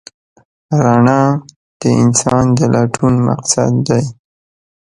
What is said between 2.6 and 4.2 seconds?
لټون مقصد دی.